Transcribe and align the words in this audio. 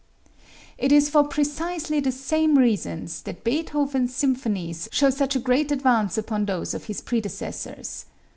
It 0.79 0.91
is 0.91 1.09
for 1.11 1.23
precisely 1.27 1.99
the 1.99 2.11
same 2.11 2.57
reasons 2.57 3.21
that 3.21 3.43
Beethoven's 3.43 4.15
symphonies 4.15 4.89
show 4.91 5.11
such 5.11 5.35
a 5.35 5.39
great 5.39 5.71
advance 5.71 6.17
upon 6.17 6.47
those 6.47 6.73
of 6.73 6.85
his 6.85 7.01
predecessors. 7.01 8.07